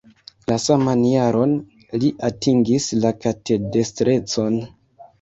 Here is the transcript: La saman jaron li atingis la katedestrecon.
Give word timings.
La 0.51 0.55
saman 0.63 1.03
jaron 1.09 1.53
li 2.05 2.11
atingis 2.31 2.91
la 3.05 3.15
katedestrecon. 3.29 4.63